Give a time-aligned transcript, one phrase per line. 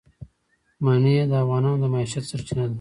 [0.83, 2.69] منی د افغانانو د معیشت سرچینه ده.